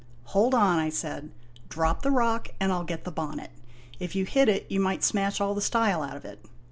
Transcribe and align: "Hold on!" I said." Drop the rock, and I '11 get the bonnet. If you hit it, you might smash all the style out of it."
"Hold 0.33 0.55
on!" 0.55 0.79
I 0.79 0.89
said." 0.89 1.29
Drop 1.69 2.01
the 2.01 2.09
rock, 2.09 2.47
and 2.59 2.71
I 2.71 2.75
'11 2.77 2.85
get 2.87 3.03
the 3.03 3.11
bonnet. 3.11 3.51
If 3.99 4.15
you 4.15 4.25
hit 4.25 4.49
it, 4.49 4.65
you 4.67 4.79
might 4.79 5.03
smash 5.03 5.39
all 5.39 5.53
the 5.53 5.61
style 5.61 6.01
out 6.01 6.17
of 6.17 6.25
it." 6.25 6.43